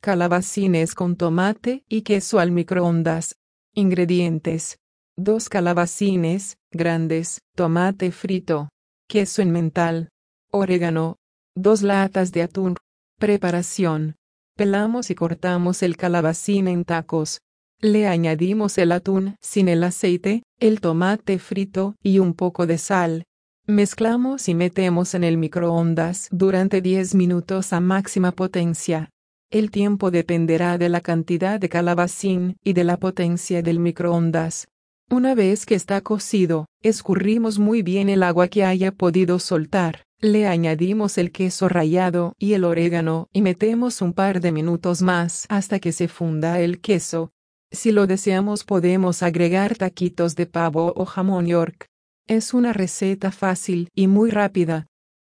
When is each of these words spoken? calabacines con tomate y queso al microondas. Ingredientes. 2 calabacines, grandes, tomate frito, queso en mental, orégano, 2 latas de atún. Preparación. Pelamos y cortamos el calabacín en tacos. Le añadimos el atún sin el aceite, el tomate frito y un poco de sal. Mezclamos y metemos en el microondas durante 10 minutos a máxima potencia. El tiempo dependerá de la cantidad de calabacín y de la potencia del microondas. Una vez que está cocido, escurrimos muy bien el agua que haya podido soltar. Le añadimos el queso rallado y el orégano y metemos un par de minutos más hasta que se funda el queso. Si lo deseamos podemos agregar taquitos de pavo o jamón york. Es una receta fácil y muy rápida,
calabacines 0.00 0.94
con 0.94 1.16
tomate 1.16 1.84
y 1.88 2.02
queso 2.02 2.38
al 2.38 2.52
microondas. 2.52 3.36
Ingredientes. 3.74 4.78
2 5.16 5.48
calabacines, 5.48 6.56
grandes, 6.72 7.40
tomate 7.54 8.10
frito, 8.10 8.70
queso 9.06 9.42
en 9.42 9.50
mental, 9.50 10.08
orégano, 10.50 11.16
2 11.56 11.82
latas 11.82 12.32
de 12.32 12.42
atún. 12.42 12.76
Preparación. 13.18 14.16
Pelamos 14.56 15.10
y 15.10 15.14
cortamos 15.14 15.82
el 15.82 15.98
calabacín 15.98 16.68
en 16.68 16.84
tacos. 16.84 17.40
Le 17.80 18.06
añadimos 18.06 18.78
el 18.78 18.92
atún 18.92 19.36
sin 19.42 19.68
el 19.68 19.84
aceite, 19.84 20.42
el 20.58 20.80
tomate 20.80 21.38
frito 21.38 21.96
y 22.02 22.18
un 22.18 22.32
poco 22.32 22.66
de 22.66 22.78
sal. 22.78 23.24
Mezclamos 23.66 24.48
y 24.48 24.54
metemos 24.54 25.14
en 25.14 25.24
el 25.24 25.36
microondas 25.36 26.28
durante 26.30 26.80
10 26.80 27.14
minutos 27.14 27.74
a 27.74 27.80
máxima 27.80 28.32
potencia. 28.32 29.10
El 29.50 29.72
tiempo 29.72 30.12
dependerá 30.12 30.78
de 30.78 30.88
la 30.88 31.00
cantidad 31.00 31.58
de 31.58 31.68
calabacín 31.68 32.56
y 32.62 32.72
de 32.72 32.84
la 32.84 32.98
potencia 32.98 33.62
del 33.62 33.80
microondas. 33.80 34.68
Una 35.10 35.34
vez 35.34 35.66
que 35.66 35.74
está 35.74 36.02
cocido, 36.02 36.66
escurrimos 36.82 37.58
muy 37.58 37.82
bien 37.82 38.08
el 38.08 38.22
agua 38.22 38.46
que 38.46 38.64
haya 38.64 38.92
podido 38.92 39.40
soltar. 39.40 40.04
Le 40.20 40.46
añadimos 40.46 41.18
el 41.18 41.32
queso 41.32 41.68
rallado 41.68 42.34
y 42.38 42.52
el 42.52 42.62
orégano 42.62 43.28
y 43.32 43.42
metemos 43.42 44.02
un 44.02 44.12
par 44.12 44.40
de 44.40 44.52
minutos 44.52 45.02
más 45.02 45.46
hasta 45.48 45.80
que 45.80 45.90
se 45.90 46.06
funda 46.06 46.60
el 46.60 46.80
queso. 46.80 47.32
Si 47.72 47.90
lo 47.90 48.06
deseamos 48.06 48.62
podemos 48.62 49.24
agregar 49.24 49.76
taquitos 49.76 50.36
de 50.36 50.46
pavo 50.46 50.92
o 50.94 51.04
jamón 51.04 51.46
york. 51.46 51.86
Es 52.28 52.54
una 52.54 52.72
receta 52.72 53.32
fácil 53.32 53.88
y 53.96 54.06
muy 54.06 54.30
rápida, 54.30 54.86